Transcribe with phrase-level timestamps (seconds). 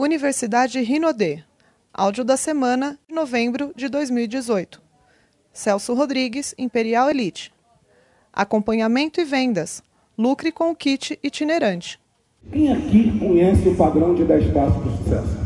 [0.00, 1.40] Universidade Rinodê.
[1.92, 4.80] Áudio da semana, novembro de 2018.
[5.52, 7.52] Celso Rodrigues, Imperial Elite.
[8.32, 9.82] Acompanhamento e vendas.
[10.16, 11.98] Lucre com o kit itinerante.
[12.52, 15.36] Quem aqui conhece o padrão de 10 passos para o sucesso?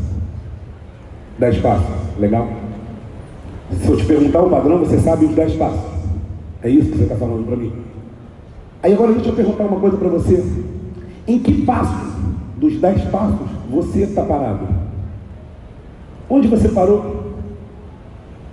[1.39, 2.47] 10 passos, legal?
[3.81, 5.91] Se eu te perguntar o padrão, você sabe os 10 passos.
[6.61, 7.73] É isso que você está falando para mim.
[8.83, 10.45] Aí agora deixa eu perguntar uma coisa para você.
[11.25, 12.13] Em que passo
[12.63, 14.65] dos 10 passos você está parado?
[16.29, 17.33] Onde você parou?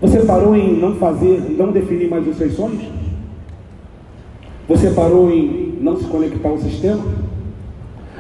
[0.01, 2.83] Você parou em não fazer, não definir mais os seus sonhos?
[4.69, 7.05] Você parou em não se conectar ao sistema?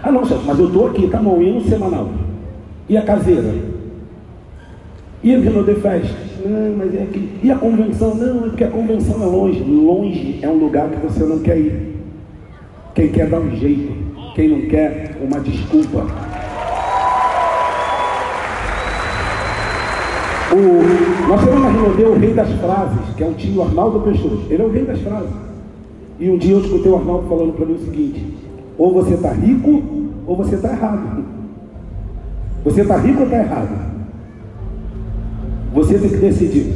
[0.02, 2.09] Ah não, chefe, mas eu estou aqui, tá bom, e no semanal?
[2.88, 3.52] E a caseira?
[5.22, 6.16] E a Vila de Festa?
[6.45, 7.30] Não, mas é aqui.
[7.42, 8.14] E a convenção?
[8.14, 9.62] Não, é porque a convenção é longe.
[9.62, 11.97] Longe é um lugar que você não quer ir.
[12.95, 16.07] Quem quer dar um jeito, quem não quer uma desculpa.
[20.53, 24.42] O, nós temos na Rinodê o rei das frases, que é o tio Arnaldo Peixoto.
[24.50, 25.31] Ele é o rei das frases.
[26.19, 28.37] E um dia eu escutei o Arnaldo falando para mim o seguinte:
[28.77, 29.83] ou você está rico,
[30.27, 31.25] ou você está errado.
[32.65, 33.91] Você está rico ou está errado?
[35.72, 36.75] Você tem que decidir.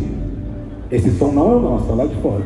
[0.90, 2.44] Esse som não é o nosso, é lá de fora.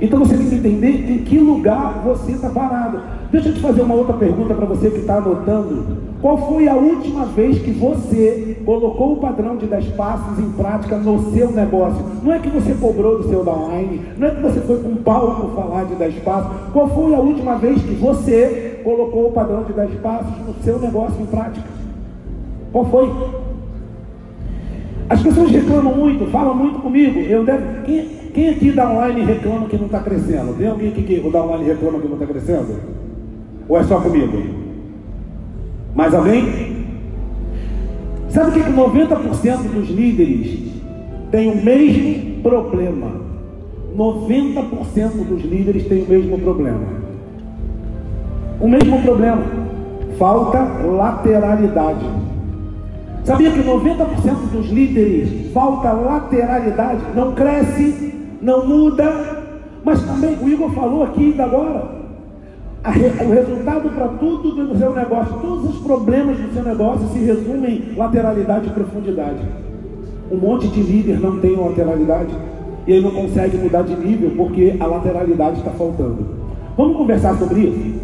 [0.00, 3.00] Então você tem que entender em que lugar você está parado.
[3.32, 6.02] Deixa eu te fazer uma outra pergunta para você que está anotando.
[6.20, 10.98] Qual foi a última vez que você colocou o padrão de 10 passos em prática
[10.98, 12.04] no seu negócio?
[12.22, 15.48] Não é que você cobrou do seu downline, não é que você foi com palco
[15.56, 16.52] falar de 10 passos.
[16.74, 20.78] Qual foi a última vez que você colocou o padrão de 10 passos no seu
[20.78, 21.66] negócio em prática?
[22.70, 23.10] Qual foi?
[25.08, 27.18] As pessoas reclamam muito, falam muito comigo.
[27.18, 27.82] Eu devo...
[27.86, 30.54] quem, quem aqui da online reclama que não está crescendo?
[30.58, 33.01] Tem alguém aqui que o da online reclama que não está crescendo?
[33.72, 34.36] Ou é só comigo?
[35.94, 36.84] Mais alguém?
[38.28, 40.58] Sabe o que, que 90% dos líderes
[41.30, 43.12] têm o mesmo problema?
[43.96, 46.84] 90% dos líderes têm o mesmo problema.
[48.60, 49.42] O mesmo problema.
[50.18, 52.04] Falta lateralidade.
[53.24, 59.40] Sabia que 90% dos líderes falta lateralidade, não cresce, não muda,
[59.82, 62.01] mas também o Igor falou aqui ainda agora.
[62.84, 67.92] O resultado para tudo do seu negócio, todos os problemas do seu negócio se resumem
[67.92, 69.38] em lateralidade e profundidade.
[70.30, 72.34] Um monte de líder não tem lateralidade
[72.86, 76.26] e ele não consegue mudar de nível porque a lateralidade está faltando.
[76.76, 78.00] Vamos conversar sobre isso?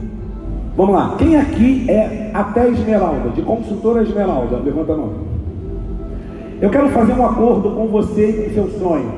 [0.77, 1.17] Vamos lá.
[1.19, 4.59] Quem aqui é até esmeralda, de consultora esmeralda?
[4.59, 5.13] Levanta a mão.
[6.61, 9.11] Eu quero fazer um acordo com você e com seu sonho.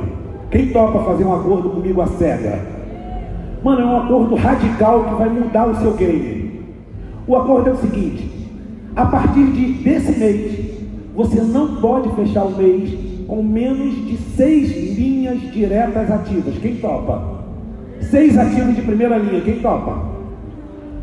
[0.51, 2.80] Quem topa fazer um acordo comigo a cega?
[3.63, 6.61] Mano, é um acordo radical que vai mudar o seu game.
[7.27, 8.31] O acordo é o seguinte:
[8.97, 10.71] a partir de, desse mês,
[11.15, 12.93] você não pode fechar o mês
[13.27, 16.59] com menos de seis linhas diretas ativas.
[16.59, 17.41] Quem topa?
[18.01, 19.41] Seis ativos de primeira linha.
[19.43, 20.11] Quem topa?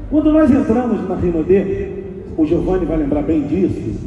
[0.10, 1.90] Quando nós entramos na Rinodê,
[2.38, 4.00] o Giovanni vai lembrar bem disso,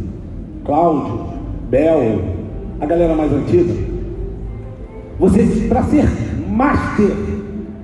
[0.64, 1.26] Cláudio,
[1.68, 2.20] Bel,
[2.80, 3.74] a galera mais antiga,
[5.18, 6.08] você, para ser
[6.48, 7.10] master,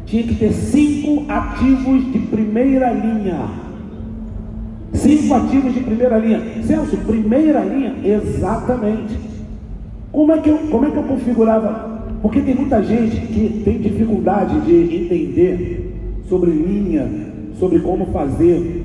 [0.07, 3.51] tinha que ter cinco ativos de primeira linha.
[4.95, 6.41] Cinco ativos de primeira linha.
[6.63, 7.95] Celso, primeira linha?
[8.05, 9.19] Exatamente.
[10.13, 11.97] Como é que eu, como é que eu configurava?
[12.23, 17.09] Porque tem muita gente que tem dificuldade de entender sobre linha,
[17.59, 18.85] sobre como fazer.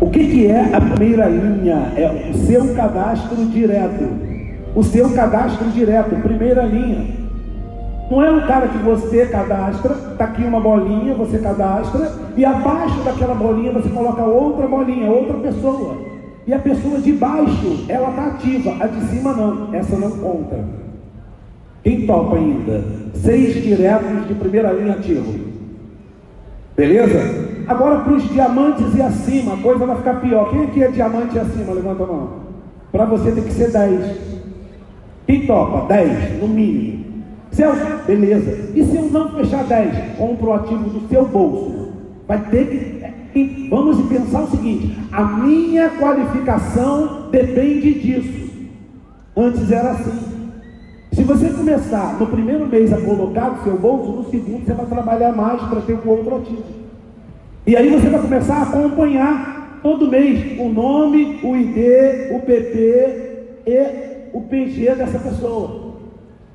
[0.00, 1.92] O que, que é a primeira linha?
[1.96, 4.04] É o seu cadastro direto.
[4.74, 7.17] O seu cadastro direto, primeira linha.
[8.10, 13.00] Não é um cara que você cadastra, está aqui uma bolinha, você cadastra, e abaixo
[13.02, 15.96] daquela bolinha você coloca outra bolinha, outra pessoa.
[16.46, 20.64] E a pessoa de baixo, ela está ativa, a de cima não, essa não conta.
[21.82, 22.82] Quem topa ainda?
[23.14, 25.48] Seis diretos de primeira linha ativo.
[26.74, 27.48] Beleza?
[27.66, 30.48] Agora para os diamantes e acima, a coisa vai ficar pior.
[30.50, 31.74] Quem aqui é diamante e acima?
[31.74, 32.30] Levanta a mão.
[32.90, 34.16] Para você tem que ser 10.
[35.26, 35.86] Quem topa?
[35.86, 36.97] 10, no mínimo.
[37.58, 38.70] Celso, beleza.
[38.72, 40.16] E se eu não fechar 10?
[40.16, 41.88] Compro o ativo do seu bolso.
[42.28, 43.68] Vai ter que.
[43.68, 48.48] Vamos pensar o seguinte: a minha qualificação depende disso.
[49.36, 50.38] Antes era assim.
[51.12, 54.86] Se você começar no primeiro mês a colocar no seu bolso, no segundo você vai
[54.86, 56.62] trabalhar mais para ter um outro ativo.
[57.66, 63.46] E aí você vai começar a acompanhar todo mês o nome, o ID, o PP
[63.66, 65.87] e o PG dessa pessoa.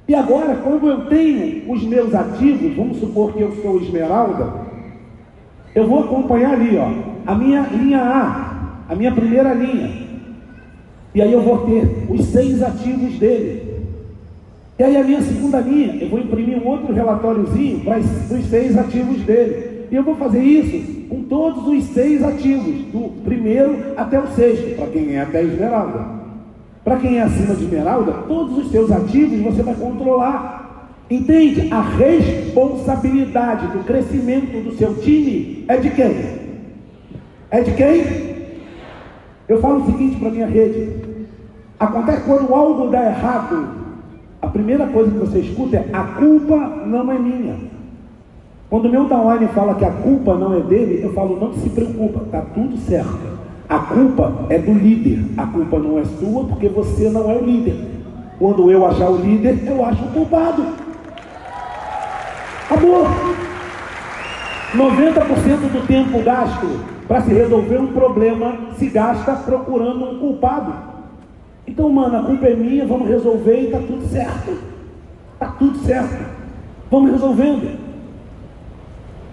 [0.07, 4.53] E agora, quando eu tenho os meus ativos, vamos supor que eu sou esmeralda,
[5.73, 6.89] eu vou acompanhar ali, ó,
[7.25, 8.53] a minha linha A,
[8.89, 10.03] a minha primeira linha.
[11.15, 13.73] E aí eu vou ter os seis ativos dele.
[14.77, 18.77] E aí a minha segunda linha, eu vou imprimir um outro relatóriozinho para os seis
[18.77, 19.87] ativos dele.
[19.89, 24.75] E eu vou fazer isso com todos os seis ativos, do primeiro até o sexto,
[24.75, 26.22] para quem é até esmeralda.
[26.83, 30.89] Para quem é acima de esmeralda, todos os seus ativos você vai controlar.
[31.09, 31.71] Entende?
[31.71, 36.15] A responsabilidade do crescimento do seu time é de quem?
[37.51, 38.33] É de quem?
[39.47, 40.95] Eu falo o seguinte para minha rede:
[41.79, 43.67] acontece quando algo dá errado,
[44.41, 47.55] a primeira coisa que você escuta é: a culpa não é minha.
[48.69, 51.69] Quando o meu downline fala que a culpa não é dele, eu falo, não se
[51.69, 53.32] preocupa, está tudo certo.
[53.73, 57.43] A culpa é do líder, a culpa não é sua porque você não é o
[57.43, 57.73] líder.
[58.37, 60.63] Quando eu achar o líder, eu acho o culpado.
[62.65, 63.07] Acabou.
[64.75, 66.67] 90% do tempo gasto
[67.07, 70.71] para se resolver um problema se gasta procurando um culpado.
[71.65, 74.55] Então, mano, a culpa é minha, vamos resolver e está tudo certo.
[75.33, 76.23] Está tudo certo.
[76.91, 77.75] Vamos resolvendo.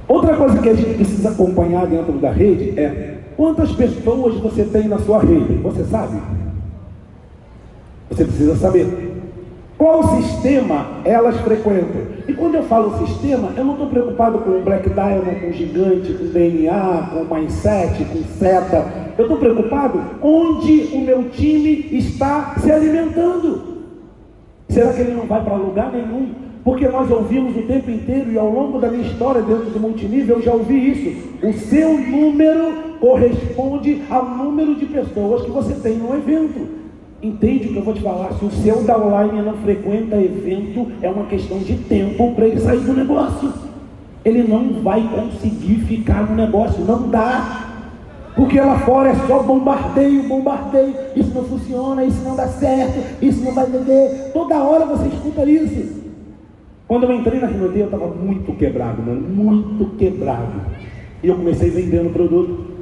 [0.08, 4.86] Outra coisa que a gente precisa acompanhar dentro da rede é quantas pessoas você tem
[4.86, 5.54] na sua rede.
[5.62, 6.20] Você sabe?
[8.10, 9.14] Você precisa saber.
[9.78, 12.02] Qual sistema elas frequentam?
[12.28, 16.12] E quando eu falo sistema, eu não estou preocupado com o Black Diamond, com gigante,
[16.12, 18.86] com DNA, com mindset, com seta.
[19.16, 23.62] Eu estou preocupado onde o meu time está se alimentando.
[24.68, 26.28] Será que ele não vai para lugar nenhum?
[26.62, 30.36] Porque nós ouvimos o tempo inteiro e ao longo da minha história dentro do multinível
[30.36, 31.30] eu já ouvi isso.
[31.42, 36.80] O seu número corresponde ao número de pessoas que você tem no evento.
[37.22, 38.32] Entende o que eu vou te falar?
[38.34, 42.80] Se o seu downline não frequenta evento, é uma questão de tempo para ele sair
[42.80, 43.52] do negócio.
[44.24, 47.66] Ele não vai conseguir ficar no negócio, não dá.
[48.36, 50.94] Porque lá fora é só bombardeio, bombardeio.
[51.16, 54.30] Isso não funciona, isso não dá certo, isso não vai vender.
[54.32, 56.00] Toda hora você escuta isso.
[56.88, 60.60] Quando eu entrei na Rinodê, eu estava muito quebrado, mano, muito quebrado.
[61.22, 62.79] E eu comecei vendendo produto.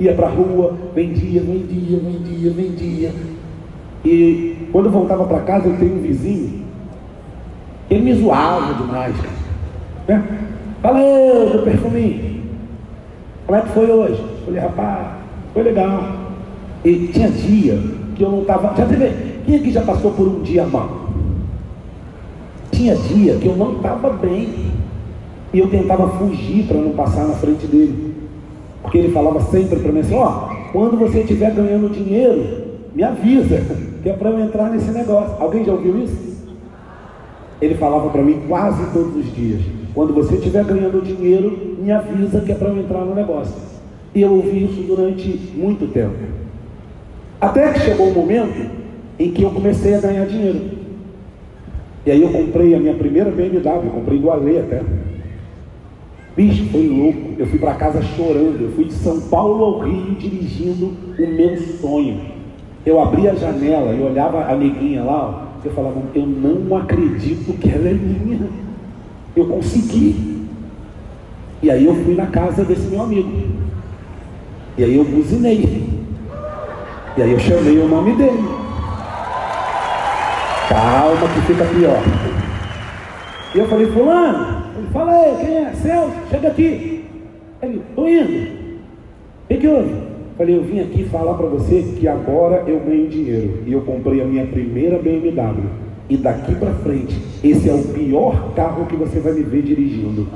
[0.00, 3.12] Ia para a rua, vendia, vendia, vendia, vendia.
[4.04, 6.64] E quando eu voltava para casa, eu tenho um vizinho.
[7.88, 9.14] Ele me zoava demais.
[10.08, 10.24] Né?
[10.82, 12.42] Valeu, meu perfuminho.
[13.46, 14.20] Como é que foi hoje?
[14.20, 15.06] Eu falei, rapaz,
[15.52, 16.04] foi legal.
[16.84, 17.78] E tinha dia
[18.16, 18.74] que eu não estava.
[18.76, 19.34] Já teve.
[19.46, 21.08] Quem aqui já passou por um dia mal?
[22.72, 24.72] Tinha dia que eu não estava bem.
[25.52, 28.14] E eu tentava fugir para não passar na frente dele.
[28.84, 32.44] Porque ele falava sempre para mim assim, ó, quando você estiver ganhando dinheiro,
[32.94, 33.62] me avisa,
[34.02, 35.34] que é para eu entrar nesse negócio.
[35.40, 36.52] Alguém já ouviu isso?
[37.62, 39.62] Ele falava para mim quase todos os dias.
[39.94, 43.54] Quando você estiver ganhando dinheiro, me avisa que é para eu entrar no negócio.
[44.14, 46.14] E eu ouvi isso durante muito tempo.
[47.40, 48.70] Até que chegou um momento
[49.18, 50.60] em que eu comecei a ganhar dinheiro.
[52.04, 54.82] E aí eu comprei a minha primeira BMW, comprei do Ale até.
[56.36, 57.34] Bicho, foi louco.
[57.38, 58.60] Eu fui para casa chorando.
[58.60, 62.20] Eu fui de São Paulo ao Rio dirigindo o meu sonho.
[62.84, 67.58] Eu abri a janela e olhava a neguinha lá, ó, eu falava, eu não acredito
[67.58, 68.46] que ela é minha.
[69.34, 70.44] Eu consegui.
[71.62, 73.30] E aí eu fui na casa desse meu amigo.
[74.76, 75.88] E aí eu buzinei.
[77.16, 78.44] E aí eu chamei o nome dele.
[80.68, 82.02] Calma que fica pior.
[83.54, 84.63] E eu falei, fulano,
[84.94, 85.72] fala aí, quem é?
[85.74, 87.04] Celso, chega aqui.
[87.60, 88.64] Ele, tô indo.
[89.50, 89.94] O que, houve?
[90.38, 93.64] Falei, eu vim aqui falar para você que agora eu ganho dinheiro.
[93.66, 95.64] E eu comprei a minha primeira BMW.
[96.08, 100.28] E daqui para frente, esse é o pior carro que você vai me ver dirigindo.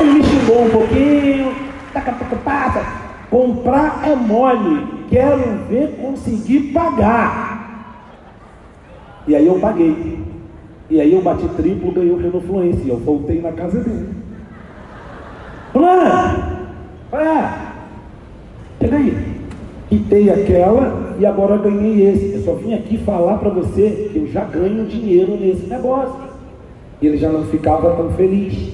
[0.00, 1.64] Ele me xingou um pouquinho.
[3.30, 7.54] Comprar é mole, quero ver conseguir pagar.
[9.26, 10.13] E aí eu paguei.
[10.90, 12.20] E aí eu bati triplo, ganhei o.
[12.20, 14.08] E eu voltei na casa dele.
[15.72, 16.54] Fulano!
[17.12, 17.72] Ah,
[18.80, 19.34] chega aí.
[19.88, 22.34] Quitei aquela e agora ganhei esse.
[22.34, 26.20] Eu só vim aqui falar para você que eu já ganho dinheiro nesse negócio.
[27.00, 28.72] E ele já não ficava tão feliz.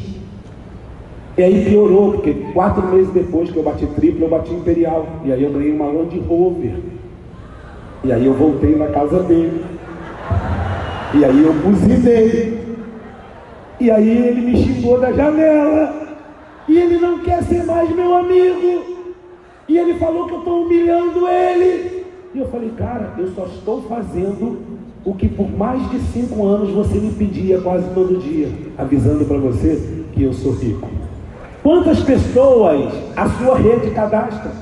[1.39, 5.07] E aí piorou, porque quatro meses depois que eu bati triplo, eu bati imperial.
[5.25, 6.75] E aí eu ganhei uma Land Rover.
[8.03, 9.63] E aí eu voltei na casa dele.
[11.13, 12.61] E aí eu buzinei.
[13.81, 16.17] E aí ele me xingou da janela.
[16.69, 18.85] E ele não quer ser mais meu amigo.
[19.69, 22.05] E ele falou que eu estou humilhando ele.
[22.33, 24.59] E eu falei, cara, eu só estou fazendo
[25.05, 29.39] o que por mais de cinco anos você me pedia quase todo dia, avisando para
[29.39, 30.89] você que eu sou rico.
[31.63, 34.53] Quantas pessoas a sua rede cadastra?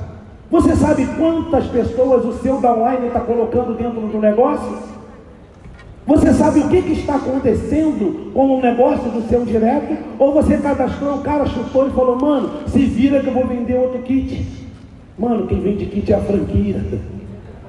[0.51, 4.88] Você sabe quantas pessoas o seu downline está colocando dentro do negócio?
[6.09, 9.95] Você sabe o que, que está acontecendo com o negócio do seu direto?
[10.19, 13.75] Ou você cadastrou, o cara chutou e falou, mano, se vira que eu vou vender
[13.75, 14.43] outro kit.
[15.19, 16.83] Mano, quem vende kit é a franquia.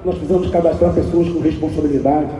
[0.02, 2.30] Nós precisamos cadastrar pessoas com responsabilidade.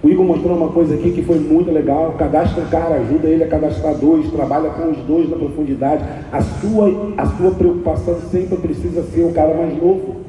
[0.00, 2.12] O Igor mostrou uma coisa aqui que foi muito legal.
[2.12, 6.04] Cadastra um cara, ajuda ele a cadastrar dois, trabalha com os dois na profundidade.
[6.30, 10.20] A sua, a sua preocupação sempre precisa ser o cara mais novo.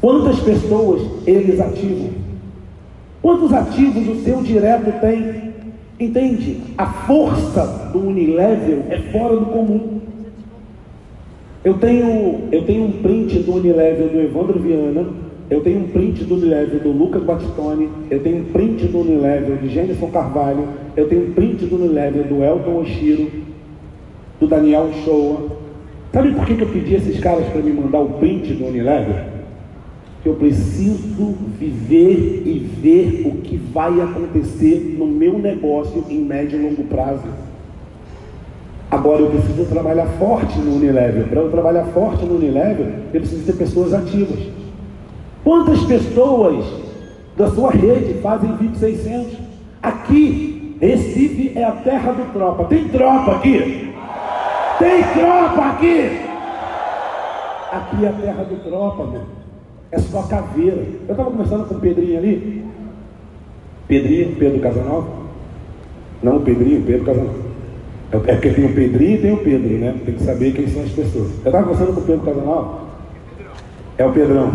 [0.00, 2.23] Quantas pessoas eles ativam?
[3.24, 5.54] Quantos ativos o seu direto tem?
[5.98, 6.58] Entende?
[6.76, 10.00] A força do Unilevel é fora do comum.
[11.64, 15.06] Eu tenho, eu tenho um print do Unilevel do Evandro Viana
[15.50, 19.56] eu tenho um print do Unilevel do Lucas Batistoni, eu tenho um print do Unilevel
[19.56, 23.30] de Jenison Carvalho, eu tenho um print do Unilevel do Elton Oshiro,
[24.38, 25.48] do Daniel Shoa.
[26.12, 29.33] Sabe por que, que eu pedi esses caras para me mandar o print do Unilevel?
[30.24, 36.58] Que eu preciso viver e ver o que vai acontecer no meu negócio em médio
[36.58, 37.28] e longo prazo.
[38.90, 41.26] Agora eu preciso trabalhar forte no Unilevel.
[41.28, 44.38] Para eu trabalhar forte no Unilevel, eu preciso ter pessoas ativas.
[45.44, 46.64] Quantas pessoas
[47.36, 49.36] da sua rede fazem VIP 600?
[49.82, 52.64] Aqui, Recife é a terra do tropa.
[52.64, 53.92] Tem tropa aqui?
[54.78, 56.20] Tem tropa aqui?
[57.70, 59.43] Aqui é a terra do tropa, meu.
[59.94, 60.84] É só caveira.
[61.06, 62.64] Eu estava conversando com o Pedrinho ali.
[63.86, 65.06] Pedrinho, Pedro Casanova?
[66.20, 67.34] Não, Pedrinho, Pedro Casanova.
[68.10, 69.94] É, é porque tem o Pedrinho e tem o Pedro, né?
[70.04, 71.30] Tem que saber quem são as pessoas.
[71.30, 72.78] Eu estava conversando com o Pedro Casanova.
[73.96, 74.50] É o Pedrão.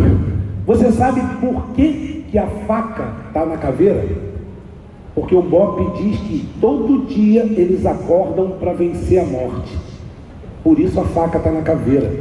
[0.66, 4.06] Você sabe por que, que a faca está na caveira?
[5.16, 9.78] Porque o Bob diz que todo dia eles acordam para vencer a morte.
[10.62, 12.12] Por isso a faca está na caveira.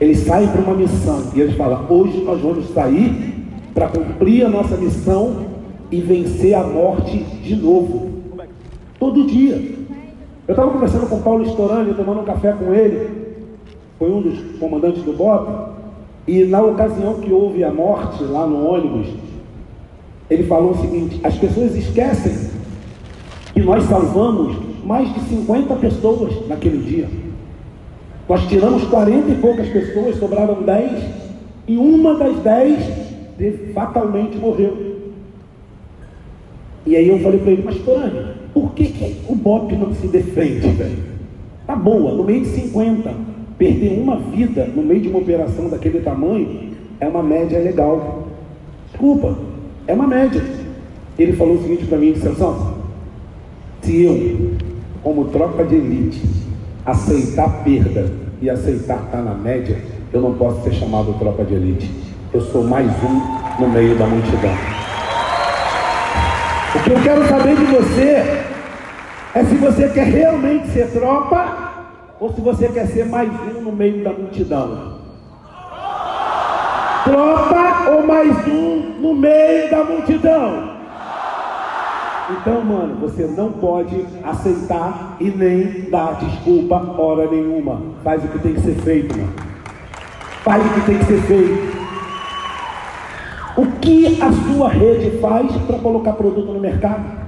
[0.00, 3.34] Eles saem para uma missão e eles falam: hoje nós vamos sair
[3.74, 5.46] para cumprir a nossa missão
[5.90, 8.10] e vencer a morte de novo.
[8.98, 9.76] Todo dia.
[10.46, 13.10] Eu estava conversando com Paulo Storani, tomando um café com ele.
[13.98, 15.76] Foi um dos comandantes do Bob.
[16.26, 19.08] E na ocasião que houve a morte lá no ônibus,
[20.30, 22.50] ele falou o seguinte: as pessoas esquecem
[23.52, 27.27] que nós salvamos mais de 50 pessoas naquele dia.
[28.28, 31.02] Nós tiramos 40 e poucas pessoas, sobraram 10,
[31.66, 33.08] e uma das 10
[33.72, 34.88] fatalmente morreu.
[36.84, 40.08] E aí eu falei para ele, mas Corane, por que, que o BOP não se
[40.08, 40.98] defende, velho?
[41.66, 43.28] Tá boa, no meio de 50.
[43.56, 46.70] Perder uma vida no meio de uma operação daquele tamanho
[47.00, 48.28] é uma média legal.
[48.90, 49.36] Desculpa,
[49.86, 50.42] é uma média.
[51.18, 52.74] Ele falou o seguinte para mim, Sansão,
[53.82, 54.52] se eu,
[55.02, 56.20] como tropa de elite,
[56.90, 59.78] aceitar perda e aceitar estar na média,
[60.12, 61.90] eu não posso ser chamado tropa de elite.
[62.32, 64.54] Eu sou mais um no meio da multidão.
[66.74, 68.44] O que eu quero saber de você
[69.34, 71.84] é se você quer realmente ser tropa
[72.18, 74.98] ou se você quer ser mais um no meio da multidão.
[77.04, 80.77] Tropa ou mais um no meio da multidão.
[82.30, 87.80] Então, mano, você não pode aceitar e nem dar desculpa hora nenhuma.
[88.04, 89.32] Faz o que tem que ser feito, mano.
[90.42, 91.78] Faz o que tem que ser feito.
[93.56, 97.18] O que a sua rede faz para colocar produto no mercado?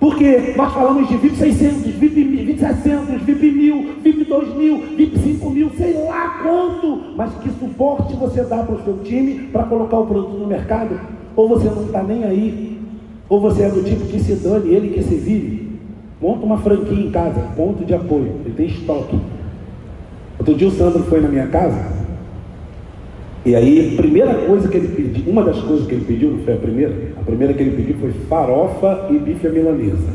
[0.00, 5.70] Porque nós falamos de VIP 600, VIP, VIP 700, VIP 1000, VIP 2000, VIP 5000,
[5.76, 7.14] sei lá quanto.
[7.16, 11.00] Mas que suporte você dá para o seu time para colocar o produto no mercado?
[11.36, 12.71] Ou você não está nem aí?
[13.32, 15.78] Ou você é do tipo que se dane, ele que se vive?
[16.20, 19.18] Monta uma franquia em casa, ponto de apoio, ele tem estoque.
[20.38, 21.82] Outro dia o Sandro foi na minha casa,
[23.46, 26.44] e aí, a primeira coisa que ele pediu, uma das coisas que ele pediu, não
[26.44, 30.12] foi a primeira, a primeira que ele pediu foi farofa e bife à milanesa.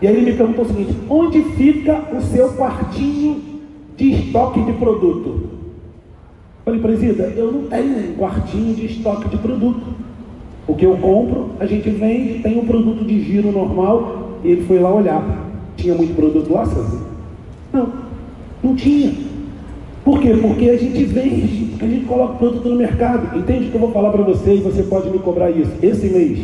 [0.00, 3.42] E aí ele me perguntou o seguinte: onde fica o seu quartinho
[3.94, 5.28] de estoque de produto?
[5.28, 10.09] Eu falei, presida, eu não tenho um quartinho de estoque de produto.
[10.70, 14.62] O que eu compro, a gente vende, tem um produto de giro normal, e ele
[14.66, 15.20] foi lá olhar.
[15.76, 16.64] Tinha muito produto lá?
[17.72, 17.88] Não,
[18.62, 19.12] não tinha.
[20.04, 20.32] Por quê?
[20.40, 23.36] Porque a gente vende, a gente coloca produto no mercado.
[23.36, 25.72] Entende o que eu vou falar para você e você pode me cobrar isso?
[25.82, 26.38] Esse mês,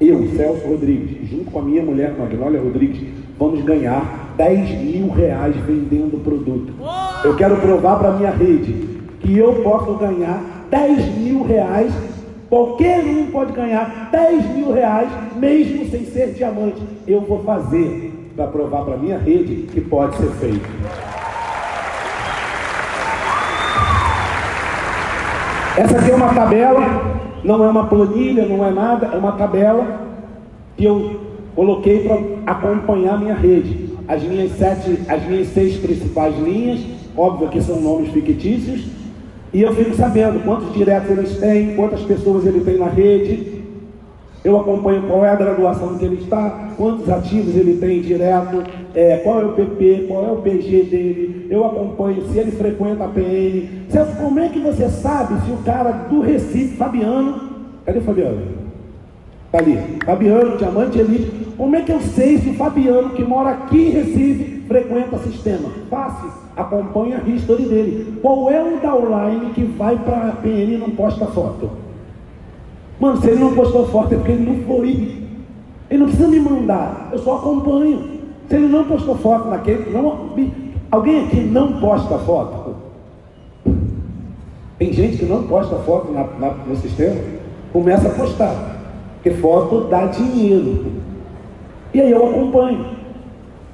[0.00, 3.00] eu, Celso Rodrigues, junto com a minha mulher, Magnólia Rodrigues,
[3.38, 6.72] vamos ganhar 10 mil reais vendendo produto.
[7.22, 8.74] Eu quero provar para minha rede
[9.20, 11.92] que eu posso ganhar 10 mil reais.
[12.50, 16.82] Qualquer um pode ganhar 10 mil reais, mesmo sem ser diamante.
[17.06, 20.68] Eu vou fazer para provar para minha rede que pode ser feito.
[25.76, 26.80] Essa aqui é uma tabela,
[27.44, 30.00] não é uma planilha, não é nada, é uma tabela
[30.76, 31.20] que eu
[31.54, 33.90] coloquei para acompanhar minha rede.
[34.08, 36.80] As minhas, sete, as minhas seis principais linhas,
[37.16, 38.99] óbvio que são nomes fictícios,
[39.52, 43.60] e eu fico sabendo quantos diretos eles têm, quantas pessoas ele tem na rede.
[44.44, 48.62] Eu acompanho qual é a graduação que ele está, quantos ativos ele tem direto,
[48.94, 51.46] é, qual é o PP, qual é o PG dele.
[51.50, 53.68] Eu acompanho se ele frequenta a PN.
[53.90, 57.40] Celso, como é que você sabe se o cara do Recife, Fabiano,
[57.84, 58.40] cadê o Fabiano?
[59.46, 61.32] Está ali, Fabiano, Diamante Elite.
[61.58, 65.18] Como é que eu sei se o Fabiano, que mora aqui em Recife, frequenta o
[65.18, 65.68] sistema?
[65.90, 66.30] Fácil
[66.60, 68.18] acompanha a history dele.
[68.20, 71.70] Qual é o downline que vai para a PN e não posta foto?
[72.98, 75.20] Mano, se ele não postou foto é porque ele não foi.
[75.88, 78.20] Ele não precisa me mandar, eu só acompanho.
[78.48, 79.90] Se ele não postou foto naquele.
[79.90, 80.30] Não,
[80.90, 82.74] alguém aqui não posta foto?
[84.78, 87.20] Tem gente que não posta foto na, na, no sistema,
[87.72, 88.76] começa a postar.
[89.14, 90.86] Porque foto dá dinheiro.
[91.92, 92.99] E aí eu acompanho.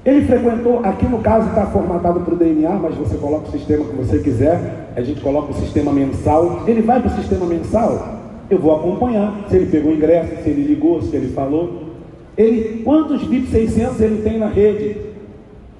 [0.06, 3.84] Ele frequentou, aqui no caso está formatado para o DNA, mas você coloca o sistema
[3.84, 6.62] que você quiser, a gente coloca o sistema mensal.
[6.64, 10.48] Ele vai para o sistema mensal, eu vou acompanhar se ele pegou o ingresso, se
[10.48, 11.86] ele ligou, se ele falou.
[12.38, 14.96] Ele, quantos VIP 600 ele tem na rede?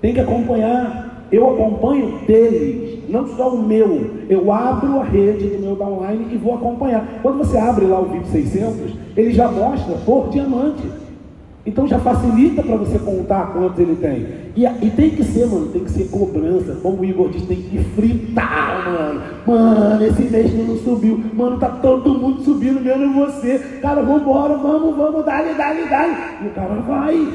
[0.01, 1.29] Tem que acompanhar.
[1.31, 4.11] Eu acompanho deles, não só o meu.
[4.29, 7.21] Eu abro a rede do meu downline e vou acompanhar.
[7.23, 10.83] Quando você abre lá o VIP 600, ele já mostra por diamante.
[11.67, 14.25] Então já facilita para você contar quantos ele tem.
[14.55, 16.79] E, e, tem que ser, mano, tem que ser cobrança.
[16.81, 19.21] Como o Igor disse, tem que fritar, mano.
[19.45, 21.21] Mano, esse mês não subiu.
[21.35, 23.59] Mano, tá todo mundo subindo, menos você.
[23.83, 26.15] Cara, vambora, vamos, vamos, dale, dale, dale.
[26.45, 27.29] E o cara vai.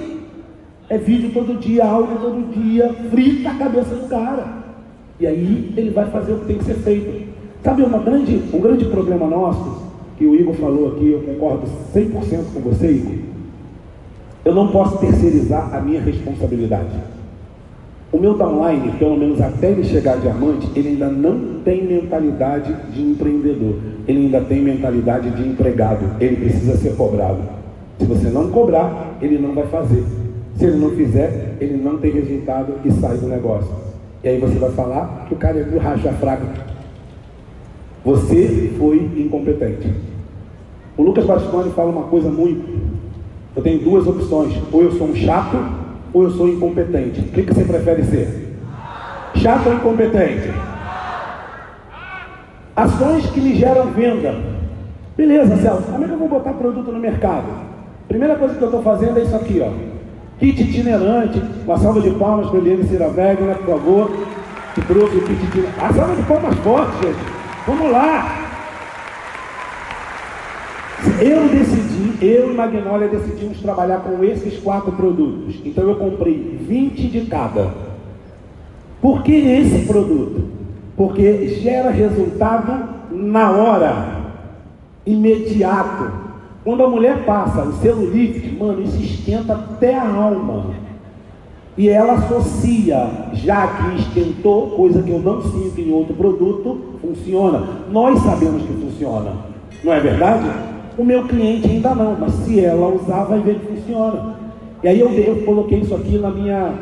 [0.88, 2.88] É vídeo todo dia, áudio todo dia.
[3.12, 4.46] Frita a cabeça do cara.
[5.20, 7.30] E aí ele vai fazer o que tem que ser feito.
[7.62, 9.84] Sabe uma grande, um grande problema nosso,
[10.18, 13.32] que o Igor falou aqui, eu concordo 100% com você, Igor
[14.44, 16.90] eu não posso terceirizar a minha responsabilidade.
[18.12, 23.02] O meu downline, pelo menos até ele chegar diamante, ele ainda não tem mentalidade de
[23.02, 23.76] empreendedor.
[24.08, 26.06] Ele ainda tem mentalidade de empregado.
[26.20, 27.40] Ele precisa ser cobrado.
[27.98, 30.04] Se você não cobrar, ele não vai fazer.
[30.58, 33.72] Se ele não fizer, ele não tem resultado e sai do negócio.
[34.24, 36.46] E aí você vai falar que o cara é do racha fraca.
[38.04, 39.88] Você foi incompetente.
[40.98, 43.01] O Lucas Bastoni fala uma coisa muito
[43.56, 45.58] eu tenho duas opções: ou eu sou um chato,
[46.14, 47.20] ou eu sou incompetente.
[47.20, 48.58] O que, você prefere ser?
[49.36, 50.50] Chato ou incompetente?
[52.76, 54.36] Ações que me geram venda.
[55.18, 57.48] Beleza, Celso, como é que eu vou botar produto no mercado?
[58.08, 59.72] Primeira coisa que eu estou fazendo é isso aqui, ó.
[60.40, 64.12] Kit itinerante, uma salva de palmas para Eliane Cira Wegner, por favor,
[64.74, 65.80] que trouxe o kit itinerante.
[65.80, 67.20] A salva de palmas forte, gente.
[67.68, 68.41] Vamos lá.
[71.22, 75.56] Eu decidi, eu e Magnólia decidimos trabalhar com esses quatro produtos.
[75.64, 77.70] Então eu comprei 20 de cada.
[79.00, 80.50] Por que esse produto?
[80.98, 84.22] Porque gera resultado na hora,
[85.06, 86.12] imediato.
[86.64, 90.72] Quando a mulher passa o celulite, mano, isso esquenta até a alma.
[91.78, 97.64] E ela associa, já que esquentou, coisa que eu não sinto em outro produto, funciona.
[97.92, 99.34] Nós sabemos que funciona.
[99.84, 100.71] Não é verdade?
[101.02, 104.36] O meu cliente ainda não, mas se ela usar, vai ver que funciona.
[104.84, 106.76] E aí eu, eu coloquei isso aqui na minha,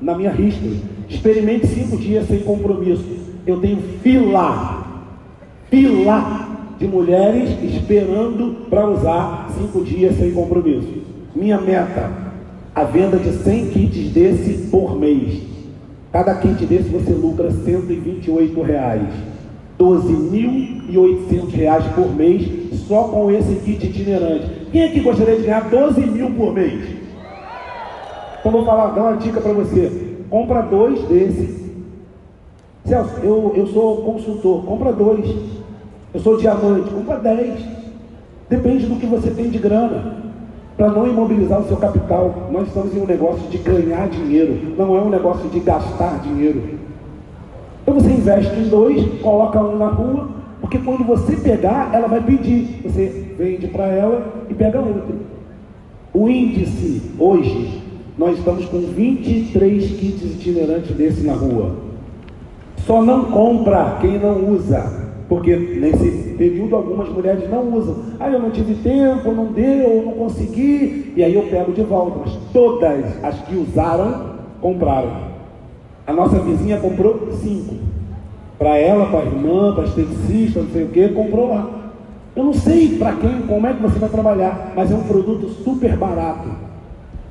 [0.00, 0.80] na minha history.
[1.08, 3.04] Experimente cinco dias sem compromisso.
[3.44, 5.10] Eu tenho fila,
[5.68, 11.02] fila de mulheres esperando para usar cinco dias sem compromisso.
[11.34, 12.12] Minha meta,
[12.76, 15.42] a venda de 100 kits desse por mês.
[16.12, 19.33] Cada kit desse você lucra 128 reais.
[19.78, 24.68] 12.800 reais por mês só com esse kit itinerante.
[24.70, 26.96] Quem aqui gostaria de ganhar 12 mil por mês?
[28.40, 30.16] Então vou falar, dar uma dica para você.
[30.28, 31.64] Compra dois desses.
[32.84, 35.34] Celso, eu, eu sou consultor, compra dois.
[36.12, 37.58] Eu sou diamante, compra dez.
[38.48, 40.22] Depende do que você tem de grana.
[40.76, 42.50] Para não imobilizar o seu capital.
[42.52, 46.78] Nós estamos em um negócio de ganhar dinheiro, não é um negócio de gastar dinheiro.
[47.94, 50.28] Então você investe em dois, coloca um na rua,
[50.60, 52.80] porque quando você pegar, ela vai pedir.
[52.82, 55.14] Você vende para ela e pega outro.
[56.12, 57.80] O índice, hoje,
[58.18, 61.76] nós estamos com 23 kits itinerantes desse na rua.
[62.78, 65.04] Só não compra quem não usa.
[65.28, 67.96] Porque nesse período algumas mulheres não usam.
[68.18, 71.12] Ah, eu não tive tempo, não deu, não consegui.
[71.16, 72.18] E aí eu pego de volta.
[72.24, 75.33] Mas todas as que usaram, compraram.
[76.06, 77.76] A nossa vizinha comprou cinco.
[78.58, 81.70] Para ela, para a irmã, para a esteticista, não sei o que, comprou lá.
[82.36, 85.48] Eu não sei para quem, como é que você vai trabalhar, mas é um produto
[85.48, 86.48] super barato.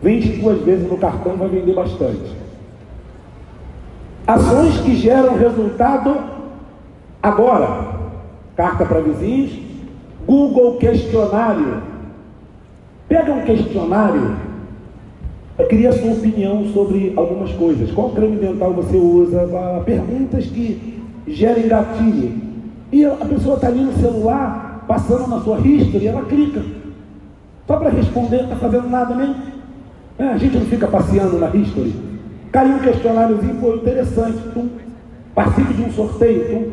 [0.02, 2.36] Vende duas vezes no cartão, vai vender bastante.
[4.26, 6.16] Ações que geram resultado
[7.22, 8.02] agora.
[8.56, 9.52] Carta para vizinhos,
[10.26, 11.82] Google questionário.
[13.08, 14.36] Pega um questionário
[15.58, 17.92] eu queria a sua opinião sobre algumas coisas.
[17.92, 19.48] Qual creme dental você usa?
[19.86, 22.32] Perguntas que gerem gatilho.
[22.92, 26.62] E a pessoa está ali no celular, passando na sua history, ela clica.
[27.68, 29.36] Só para responder, não está fazendo nada mesmo.
[30.18, 31.94] É, a gente não fica passeando na history.
[32.52, 34.38] Caiu um questionáriozinho, foi interessante.
[34.54, 34.70] Tum.
[35.34, 36.48] Participe de um sorteio.
[36.50, 36.72] Tum.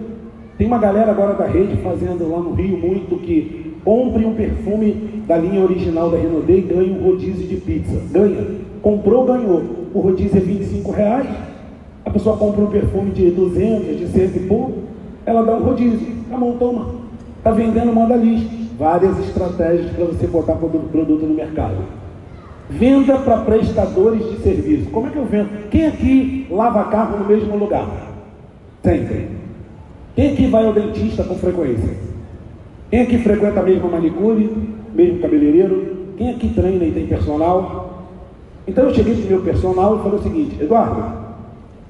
[0.58, 5.22] Tem uma galera agora da rede fazendo lá no Rio muito que compre um perfume
[5.26, 7.98] da linha original da Renaudet e ganhe um rodízio de pizza.
[8.10, 8.69] Ganha.
[8.82, 9.62] Comprou, ganhou.
[9.92, 11.28] O rodízio é 25 reais.
[12.04, 14.72] A pessoa compra um perfume de 200, de 100 e pouco.
[15.26, 16.14] Ela dá um rodízio.
[16.30, 16.86] Tá bom, toma.
[17.38, 18.50] Está vendendo, manda lista.
[18.78, 21.76] Várias estratégias para você botar produto no mercado.
[22.70, 24.90] Venda para prestadores de serviço.
[24.90, 25.68] Como é que eu vendo?
[25.68, 27.86] Quem aqui lava carro no mesmo lugar?
[28.82, 29.28] Sempre.
[30.14, 31.94] Quem aqui vai ao dentista com frequência?
[32.90, 34.50] Quem aqui frequenta a mesma manicure,
[34.94, 35.96] mesmo cabeleireiro?
[36.16, 37.89] Quem aqui treina e tem personal?
[38.66, 41.02] Então eu cheguei para o meu personal e falei o seguinte, Eduardo,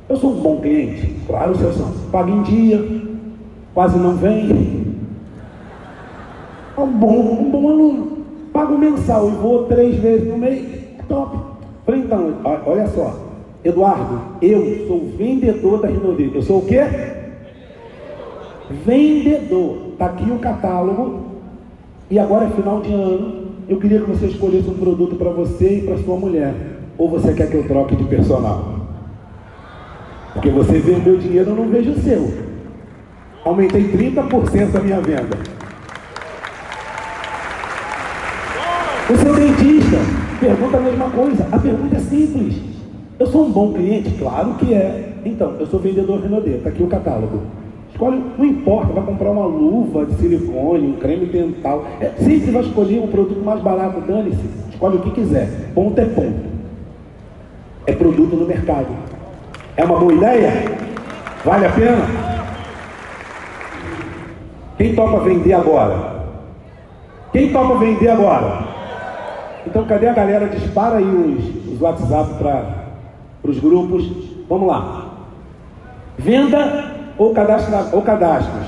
[0.09, 3.03] eu sou um bom cliente, claro, seu são, paga em dia,
[3.75, 4.87] quase não vem.
[6.77, 8.19] É um bom, um bom aluno.
[8.53, 10.67] Pago mensal e vou três vezes no mês,
[11.09, 11.39] top.
[11.85, 13.19] Falei, então, olha só,
[13.65, 16.33] Eduardo, eu sou vendedor da Rinode.
[16.35, 16.81] Eu sou o quê?
[18.85, 19.91] Vendedor.
[19.93, 21.21] Está aqui o catálogo.
[22.11, 25.77] E agora é final de ano eu queria que você escolhesse um produto para você
[25.77, 26.53] e para sua mulher.
[26.99, 28.81] Ou você quer que eu troque de personal?
[30.35, 32.35] Porque você vê o meu dinheiro, eu não vejo o seu.
[33.45, 35.39] Aumentei 30% a minha venda.
[39.09, 39.99] O seu dentista
[40.41, 41.47] pergunta a mesma coisa.
[41.53, 42.61] A pergunta é simples.
[43.21, 44.11] Eu sou um bom cliente?
[44.19, 45.21] Claro que é.
[45.25, 46.57] Então, eu sou vendedor Renaudet.
[46.57, 47.41] Está aqui o catálogo.
[48.01, 51.85] Escolhe, não importa, vai comprar uma luva de silicone, um creme dental.
[52.01, 54.41] É, sempre vai escolher um produto mais barato, dane-se.
[54.71, 55.71] Escolhe o que quiser.
[55.75, 56.49] Ponto é ponto.
[57.87, 58.87] É produto no mercado.
[59.77, 60.51] É uma boa ideia?
[61.45, 61.99] Vale a pena?
[64.79, 66.25] Quem topa vender agora?
[67.33, 68.65] Quem topa vender agora?
[69.67, 70.49] Então cadê a galera?
[70.49, 72.65] Dispara aí os, os WhatsApp para
[73.45, 74.11] os grupos.
[74.49, 75.11] Vamos lá.
[76.17, 76.89] Venda
[77.21, 78.67] ou, cadastra, ou cadastros.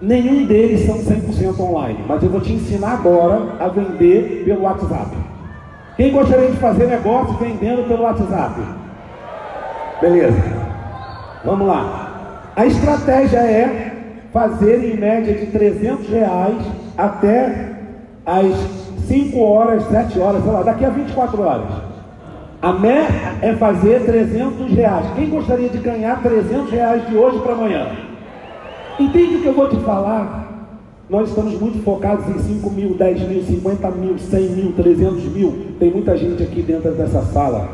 [0.00, 5.16] Nenhum deles são 100% online, mas eu vou te ensinar agora a vender pelo WhatsApp.
[5.96, 8.60] Quem gostaria de fazer negócio vendendo pelo WhatsApp?
[10.00, 10.42] Beleza.
[11.44, 12.50] Vamos lá.
[12.54, 13.92] A estratégia é
[14.32, 16.58] fazer em média de 300 reais
[16.96, 17.72] até
[18.24, 18.54] as
[19.08, 21.91] 5 horas, 7 horas, sei lá, daqui a 24 horas.
[22.62, 25.06] A meta é fazer 300 reais.
[25.16, 27.88] Quem gostaria de ganhar 300 reais de hoje para amanhã?
[29.00, 30.70] Entende o que eu vou te falar?
[31.10, 35.54] Nós estamos muito focados em 5 mil, 10 mil, 50 mil, 100 mil, 300 mil.
[35.80, 37.68] Tem muita gente aqui dentro dessa sala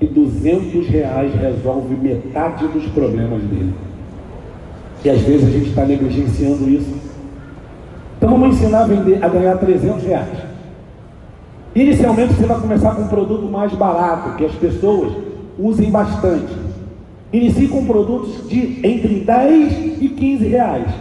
[0.00, 3.72] e 200 reais resolve metade dos problemas dele.
[5.04, 6.92] E às vezes a gente está negligenciando isso.
[8.18, 10.51] Então vamos ensinar a vender, a ganhar 300 reais.
[11.74, 15.12] Inicialmente você vai começar com um produto mais barato, que as pessoas
[15.58, 16.52] usem bastante.
[17.32, 20.92] Inicie com produtos de entre 10 e 15 reais.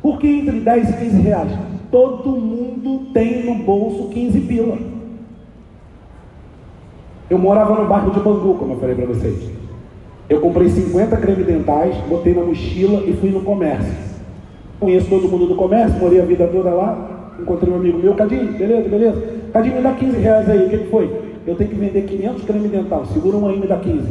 [0.00, 1.52] Por que entre 10 e 15 reais?
[1.90, 4.78] Todo mundo tem no bolso 15 pila.
[7.28, 9.50] Eu morava no bairro de Bangu, como eu falei para vocês.
[10.28, 13.92] Eu comprei 50 creme dentais, botei na mochila e fui no comércio.
[14.78, 17.34] Conheço todo mundo do comércio, morei a vida toda lá.
[17.40, 19.39] Encontrei um amigo meu, Cadinho, beleza, beleza?
[19.52, 20.66] Cadinho, me dá 15 reais aí.
[20.66, 21.10] O que, foi?
[21.46, 23.04] Eu tenho que vender 500 creme dental.
[23.06, 24.08] Segura um aí me dá 15.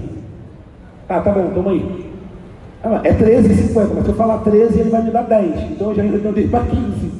[1.08, 2.10] Ah, tá bom, toma aí.
[2.84, 5.72] Ah, é 13,50, mas se eu falar 13, ele vai me dar 10.
[5.72, 7.12] Então eu já arredondei para 15.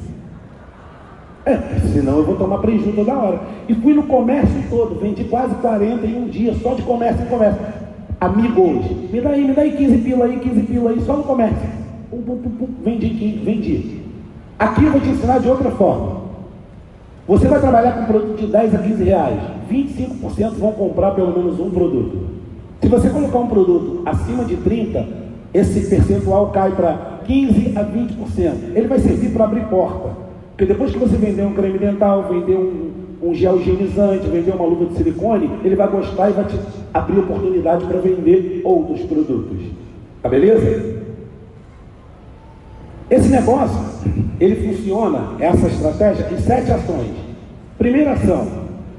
[1.44, 1.56] É,
[1.92, 3.40] senão eu vou tomar prejuízo toda hora.
[3.68, 7.28] E fui no comércio todo, vendi quase 40 em um dia, só de comércio em
[7.28, 7.60] comércio.
[8.20, 11.24] Amigos, me dá aí, me dá aí 15 pila aí, 15 pila aí, só no
[11.24, 11.68] comércio.
[12.10, 13.08] Pum, pum, pum, pum, vendi,
[13.44, 14.00] vendi.
[14.58, 16.29] Aqui eu vou te ensinar de outra forma.
[17.30, 19.40] Você vai trabalhar com um produto de 10 a 15 reais,
[19.70, 22.26] 25% vão comprar pelo menos um produto.
[22.82, 25.06] Se você colocar um produto acima de 30,
[25.54, 28.74] esse percentual cai para 15 a 20%.
[28.74, 30.08] Ele vai servir para abrir porta.
[30.50, 32.90] Porque depois que você vender um creme dental, vender um,
[33.22, 36.58] um gel higienizante, vender uma luva de silicone, ele vai gostar e vai te
[36.92, 39.56] abrir oportunidade para vender outros produtos.
[40.20, 40.99] Tá beleza?
[43.10, 43.78] Esse negócio,
[44.38, 47.10] ele funciona, essa estratégia, em sete ações.
[47.76, 48.46] Primeira ação,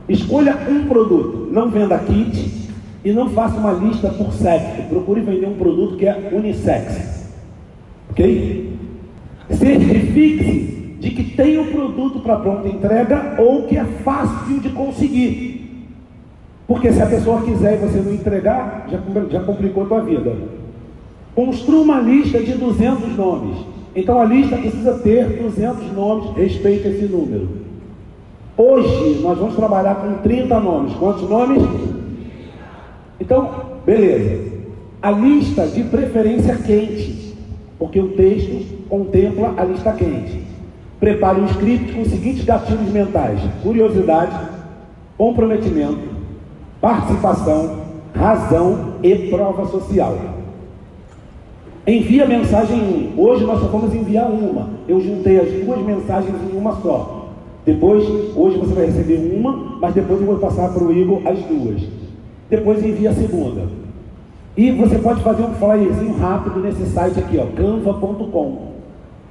[0.10, 2.70] escolha um produto, não venda kit
[3.06, 4.82] e não faça uma lista por sexo.
[4.90, 7.30] Procure vender um produto que é unissex.
[8.10, 8.78] Ok?
[9.50, 15.88] Certifique-se de que tem um produto para pronta entrega ou que é fácil de conseguir.
[16.68, 20.36] Porque se a pessoa quiser e você não entregar, já, já complicou a tua vida.
[21.34, 23.71] Construa uma lista de 200 nomes.
[23.96, 27.50] Então a lista precisa ter 200 nomes, respeite esse número.
[28.58, 30.94] Hoje nós vamos trabalhar com 30 nomes.
[30.96, 31.64] Quantos nomes?
[33.20, 33.50] Então,
[33.86, 34.52] beleza.
[35.02, 37.36] A lista de preferência quente,
[37.78, 40.42] porque o texto contempla a lista quente.
[41.00, 44.38] Prepare um script com os seguintes gatilhos mentais: curiosidade,
[45.18, 46.00] comprometimento,
[46.80, 47.82] participação,
[48.14, 50.41] razão e prova social.
[51.86, 52.80] Envia mensagem
[53.18, 53.20] 1.
[53.20, 54.70] Hoje nós só vamos enviar uma.
[54.88, 57.30] Eu juntei as duas mensagens em uma só.
[57.66, 58.04] Depois,
[58.36, 61.82] hoje você vai receber uma, mas depois eu vou passar para o Igor as duas.
[62.52, 63.64] Depois envia a segunda.
[64.56, 68.72] E você pode fazer um flyerzinho rápido nesse site aqui, ó, canva.com.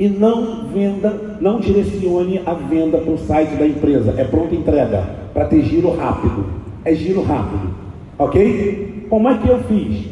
[0.00, 4.14] E não venda, não direcione a venda para o site da empresa.
[4.16, 6.46] É pronta entrega, para ter giro rápido.
[6.84, 7.70] É giro rápido.
[8.18, 9.06] Ok?
[9.08, 10.06] Como é que eu fiz?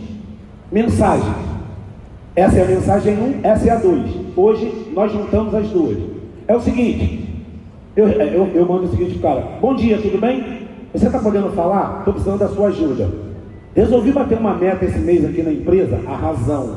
[0.71, 1.48] Mensagem.
[2.39, 4.11] Essa é a mensagem 1, essa é a 2.
[4.37, 5.99] Hoje nós juntamos as duas.
[6.47, 7.29] É o seguinte,
[7.97, 10.69] eu, eu, eu mando o seguinte cara, bom dia, tudo bem?
[10.95, 11.97] Você está podendo falar?
[11.99, 13.11] Estou precisando da sua ajuda.
[13.75, 16.77] Resolvi bater uma meta esse mês aqui na empresa, a razão.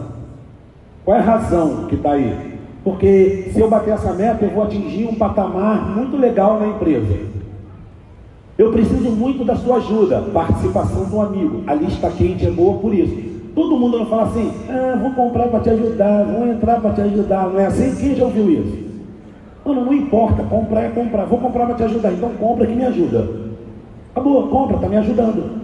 [1.06, 2.58] Qual é a razão que está aí?
[2.84, 7.20] Porque se eu bater essa meta, eu vou atingir um patamar muito legal na empresa.
[8.58, 11.62] Eu preciso muito da sua ajuda, participação do amigo.
[11.68, 13.31] A lista quente é boa por isso.
[13.54, 17.02] Todo mundo não fala assim, ah, vou comprar para te ajudar, vou entrar para te
[17.02, 17.50] ajudar.
[17.50, 17.96] Não é assim?
[17.96, 18.92] Quem já ouviu isso?
[19.66, 21.26] Mano, não importa, comprar é comprar.
[21.26, 23.28] Vou comprar para te ajudar, então compra que me ajuda.
[24.12, 25.62] Acabou, compra, está me ajudando.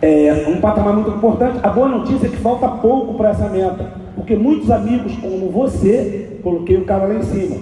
[0.00, 1.58] É um patamar muito importante.
[1.62, 3.92] A boa notícia é que falta pouco para essa meta.
[4.14, 7.56] Porque muitos amigos como você, coloquei o cara lá em cima,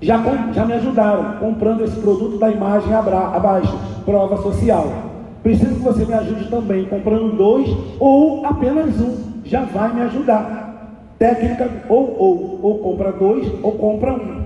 [0.00, 5.07] já, já me ajudaram comprando esse produto da imagem abaixo, prova social.
[5.42, 9.16] Preciso que você me ajude também, comprando dois ou apenas um.
[9.44, 11.14] Já vai me ajudar.
[11.18, 14.42] Técnica, ou, ou, ou compra dois ou compra um.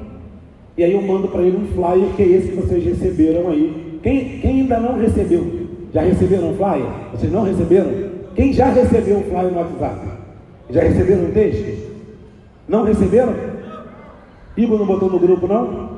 [0.77, 3.99] E aí eu mando para ele um flyer, que é esse que vocês receberam aí.
[4.03, 5.69] Quem, quem ainda não recebeu?
[5.93, 6.87] Já receberam um flyer?
[7.13, 7.91] Vocês não receberam?
[8.35, 10.07] Quem já recebeu um flyer no WhatsApp?
[10.71, 11.93] Já receberam um texto?
[12.67, 13.35] Não receberam?
[14.57, 15.91] Igor não botou no grupo, não?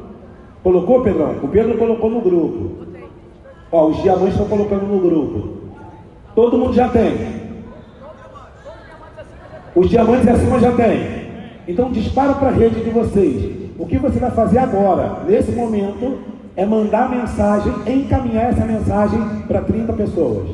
[0.62, 1.36] Colocou, Pedrão?
[1.42, 2.83] O Pedro colocou no grupo.
[3.74, 5.48] Ó, os diamantes estão colocando no grupo.
[6.32, 7.12] Todo mundo já tem.
[9.74, 11.24] Os diamantes acima já tem.
[11.66, 13.52] Então dispara para a rede de vocês.
[13.76, 16.18] O que você vai fazer agora, nesse momento,
[16.54, 20.50] é mandar mensagem, encaminhar essa mensagem para 30 pessoas.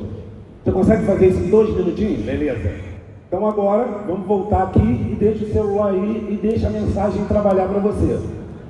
[0.65, 2.23] Você consegue fazer isso em dois minutinhos?
[2.23, 2.71] Beleza.
[3.29, 7.67] Então agora, vamos voltar aqui e deixa o celular aí e deixa a mensagem trabalhar
[7.67, 8.19] para você.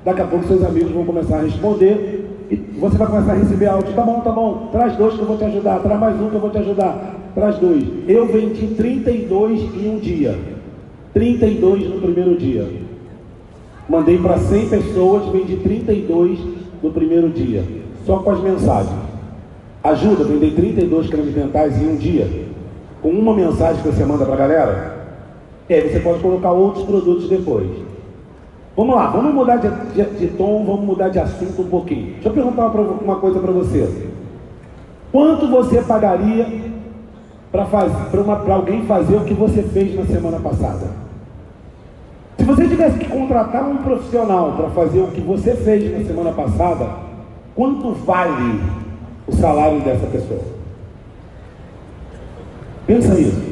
[0.04, 2.19] Daqui a pouco seus amigos vão começar a responder
[2.50, 3.94] e você vai começar a receber áudio.
[3.94, 4.68] Tá bom, tá bom.
[4.72, 5.78] Traz dois que eu vou te ajudar.
[5.78, 7.14] Traz mais um que eu vou te ajudar.
[7.32, 7.84] Traz dois.
[8.08, 10.36] Eu vendi 32 em um dia.
[11.14, 12.66] 32 no primeiro dia.
[13.88, 16.40] Mandei para 100 pessoas, vendi 32
[16.82, 17.64] no primeiro dia.
[18.04, 18.98] Só com as mensagens.
[19.84, 22.28] Ajuda, vender 32 cremes dentais em um dia.
[23.00, 25.00] Com uma mensagem que você manda para a galera.
[25.68, 27.89] É, você pode colocar outros produtos depois.
[28.76, 32.14] Vamos lá, vamos mudar de, de, de, tom, vamos mudar de assunto um pouquinho.
[32.14, 34.08] Deixa eu perguntar uma, uma coisa para você.
[35.10, 36.46] Quanto você pagaria
[37.50, 40.86] para alguém fazer o que você fez na semana passada?
[42.38, 46.32] Se você tivesse que contratar um profissional para fazer o que você fez na semana
[46.32, 46.88] passada,
[47.54, 48.60] quanto vale
[49.26, 50.40] o salário dessa pessoa?
[52.86, 53.42] Pensa nisso.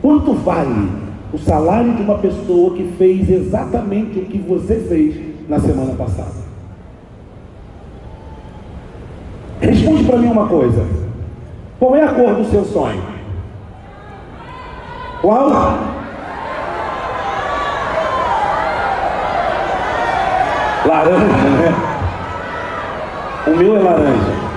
[0.00, 5.14] Quanto vale o salário de uma pessoa que fez exatamente o que você fez
[5.48, 6.48] na semana passada.
[9.60, 10.86] Responde para mim uma coisa.
[11.78, 13.02] Qual é a cor do seu sonho?
[15.20, 15.48] Qual?
[20.86, 21.74] Laranja, né?
[23.46, 24.48] O meu é laranja.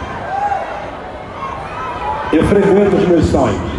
[2.31, 3.70] Eu frequento os meus sonhos.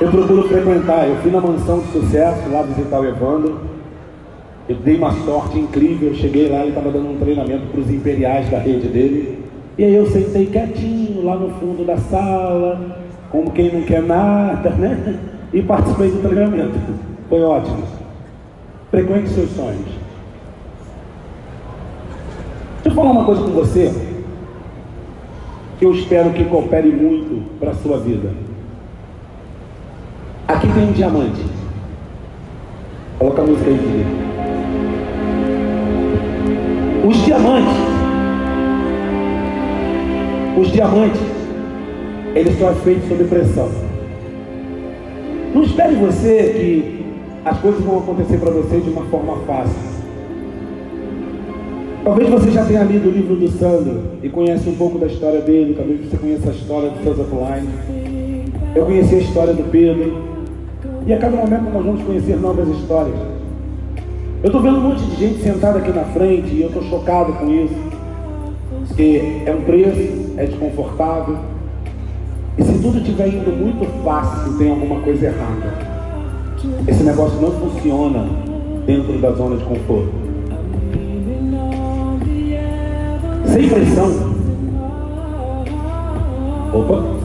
[0.00, 1.08] Eu procuro frequentar.
[1.08, 3.60] Eu fui na mansão de sucesso lá visitar o Evandro.
[4.68, 6.08] Eu dei uma sorte incrível.
[6.08, 9.44] Eu cheguei lá e estava dando um treinamento para os imperiais da rede dele.
[9.78, 12.98] E aí eu sentei quietinho lá no fundo da sala,
[13.30, 15.18] como quem não quer nada, né?
[15.52, 16.78] e participei do treinamento.
[17.28, 17.82] Foi ótimo.
[18.90, 19.86] Frequente seus sonhos.
[22.82, 23.92] Deixa eu falar uma coisa com você
[25.78, 28.30] que eu espero que coopere muito para a sua vida.
[30.48, 31.44] Aqui tem um diamante.
[33.18, 34.06] Coloca a música aí, filho.
[37.08, 37.76] Os diamantes.
[40.56, 41.20] Os diamantes.
[42.36, 43.68] Eles são feitos sob pressão.
[45.52, 47.04] Não espere você que
[47.44, 49.96] as coisas vão acontecer para você de uma forma fácil.
[52.04, 55.40] Talvez você já tenha lido o livro do Sandro e conhece um pouco da história
[55.40, 57.68] dele, talvez você conheça a história do César Offline.
[58.76, 60.35] Eu conheci a história do Pedro.
[61.06, 63.16] E a cada momento nós vamos conhecer novas histórias.
[64.42, 67.32] Eu estou vendo um monte de gente sentada aqui na frente e eu estou chocado
[67.34, 67.74] com isso.
[68.88, 71.38] Porque é um preço, é desconfortável.
[72.58, 75.72] E se tudo estiver indo muito fácil, tem alguma coisa errada.
[76.88, 78.26] Esse negócio não funciona
[78.84, 80.26] dentro da zona de conforto.
[83.56, 84.10] sem pressão.
[86.74, 87.15] Opa.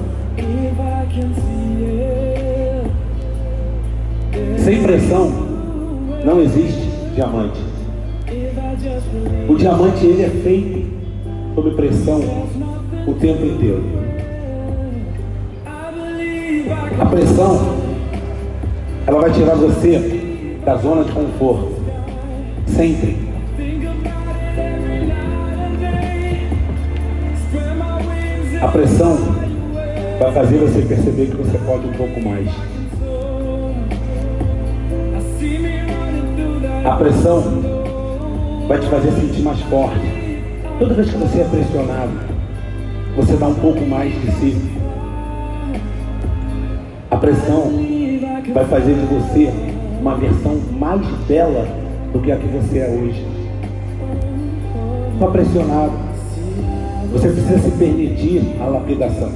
[4.72, 5.30] Sem pressão
[6.24, 7.60] não existe diamante.
[9.50, 10.88] O diamante ele é feito
[11.54, 12.22] sob pressão
[13.06, 13.84] o tempo inteiro.
[16.98, 17.76] A pressão
[19.06, 21.74] ela vai tirar você da zona de conforto.
[22.68, 23.18] Sempre.
[28.62, 29.18] A pressão
[30.18, 32.81] vai fazer você perceber que você pode um pouco mais.
[36.84, 37.44] A pressão
[38.68, 40.00] vai te fazer sentir mais forte.
[40.80, 42.12] Toda vez que você é pressionado,
[43.16, 44.58] você dá um pouco mais de si.
[47.12, 47.72] A pressão
[48.54, 49.54] vai fazer de você
[50.00, 51.68] uma versão mais bela
[52.12, 53.26] do que a que você é hoje.
[55.14, 56.12] Está pressionado
[57.12, 59.30] você precisa se permitir a lapidação.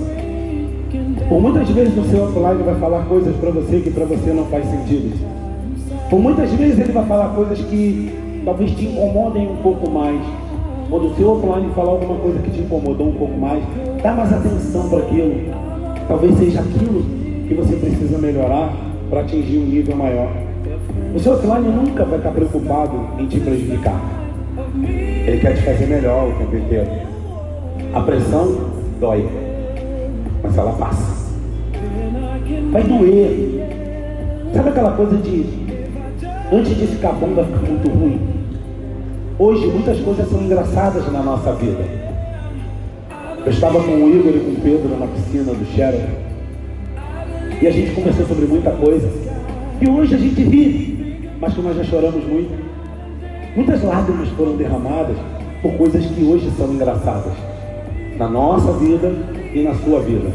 [1.28, 4.46] Por muitas vezes o seu offline vai falar coisas para você que para você não
[4.46, 5.35] faz sentido.
[6.10, 8.14] Por muitas vezes ele vai falar coisas que
[8.46, 10.22] talvez te incomodem um pouco mais.
[10.88, 13.64] Quando o seu offline falar alguma coisa que te incomodou um pouco mais,
[14.04, 15.34] dá mais atenção para aquilo.
[16.08, 17.04] Talvez seja aquilo
[17.48, 18.72] que você precisa melhorar
[19.10, 20.30] para atingir um nível maior.
[21.16, 24.00] O seu offline nunca vai estar preocupado em te prejudicar.
[24.84, 26.88] Ele quer te fazer melhor o tempo inteiro.
[27.94, 28.58] A pressão
[29.00, 29.28] dói,
[30.44, 31.34] mas ela passa.
[32.72, 33.66] Vai doer.
[34.54, 35.65] Sabe aquela coisa de
[36.52, 38.20] antes de ficar bom vai ficar muito ruim?
[39.38, 41.84] Hoje muitas coisas são engraçadas na nossa vida.
[43.46, 46.26] Eu estava com o Igor e com o Pedro na piscina do Sheraton.
[47.62, 49.10] E a gente conversou sobre muita coisa.
[49.82, 52.52] E hoje a gente ri, mas que nós já choramos muito.
[53.56, 55.18] Muitas lágrimas foram derramadas
[55.62, 57.34] por coisas que hoje são engraçadas
[58.18, 59.14] na nossa vida
[59.54, 60.30] e na sua vida.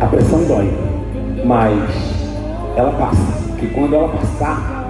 [0.00, 0.70] A pressão dói,
[1.44, 2.09] mas
[2.80, 3.62] ela passa.
[3.62, 4.86] E quando ela passar,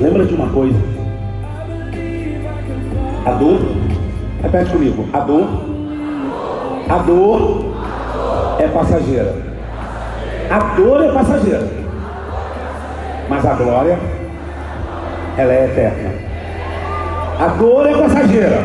[0.00, 0.78] lembra de uma coisa:
[3.26, 3.60] a dor,
[4.42, 5.48] repete comigo, a dor,
[6.88, 7.74] a dor
[8.58, 9.50] é passageira.
[10.50, 11.68] A dor é passageira,
[13.28, 13.98] mas a glória,
[15.36, 16.10] ela é eterna.
[17.38, 18.64] A dor é passageira,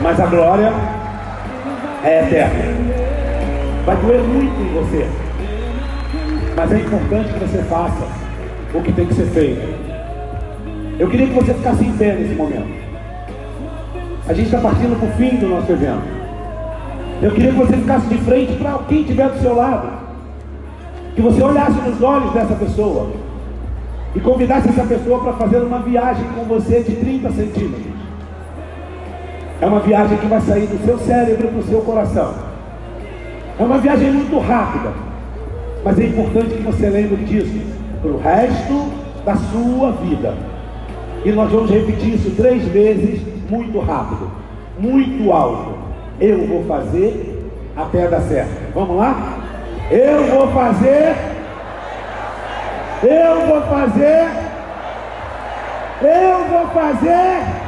[0.00, 0.72] mas a glória
[2.04, 2.80] é eterna.
[3.84, 5.08] Vai doer muito em você,
[6.60, 8.06] mas é importante que você faça
[8.74, 9.66] o que tem que ser feito.
[10.98, 12.68] Eu queria que você ficasse em pé nesse momento.
[14.28, 16.02] A gente está partindo para o fim do nosso evento.
[17.22, 19.88] Eu queria que você ficasse de frente para quem estiver do seu lado.
[21.14, 23.10] Que você olhasse nos olhos dessa pessoa
[24.14, 27.94] e convidasse essa pessoa para fazer uma viagem com você de 30 centímetros.
[29.62, 32.34] É uma viagem que vai sair do seu cérebro para o seu coração.
[33.58, 35.09] É uma viagem muito rápida.
[35.84, 37.60] Mas é importante que você lembre disso
[38.02, 38.92] para o resto
[39.24, 40.34] da sua vida.
[41.24, 44.30] E nós vamos repetir isso três vezes, muito rápido,
[44.78, 45.74] muito alto.
[46.20, 48.72] Eu vou fazer até dar certo.
[48.74, 49.38] Vamos lá?
[49.90, 51.14] Eu vou fazer.
[53.02, 54.28] Eu vou fazer.
[56.02, 57.60] Eu vou fazer.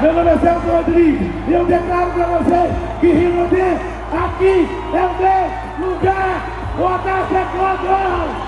[0.00, 2.70] Meu nome é Celso Rodrigues e eu declaro para vocês
[3.00, 3.80] que Rio Grande
[4.12, 6.57] aqui é o meu lugar.
[6.78, 8.47] Boa tarde a todos!